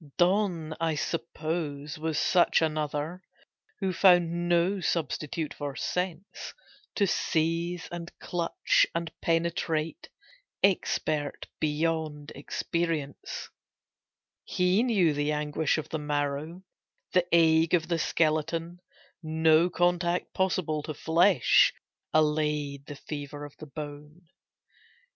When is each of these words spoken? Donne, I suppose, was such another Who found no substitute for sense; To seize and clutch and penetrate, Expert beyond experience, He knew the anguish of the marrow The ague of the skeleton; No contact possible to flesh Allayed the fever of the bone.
Donne, 0.17 0.73
I 0.79 0.95
suppose, 0.95 1.99
was 1.99 2.17
such 2.17 2.59
another 2.63 3.21
Who 3.81 3.93
found 3.93 4.49
no 4.49 4.79
substitute 4.81 5.53
for 5.53 5.75
sense; 5.75 6.55
To 6.95 7.05
seize 7.05 7.87
and 7.91 8.11
clutch 8.17 8.87
and 8.95 9.11
penetrate, 9.21 10.09
Expert 10.63 11.45
beyond 11.59 12.31
experience, 12.33 13.49
He 14.43 14.81
knew 14.81 15.13
the 15.13 15.31
anguish 15.31 15.77
of 15.77 15.89
the 15.89 15.99
marrow 15.99 16.63
The 17.13 17.27
ague 17.31 17.75
of 17.75 17.87
the 17.87 17.99
skeleton; 17.99 18.79
No 19.21 19.69
contact 19.69 20.33
possible 20.33 20.81
to 20.81 20.95
flesh 20.95 21.75
Allayed 22.11 22.87
the 22.87 22.95
fever 22.95 23.45
of 23.45 23.55
the 23.57 23.67
bone. 23.67 24.29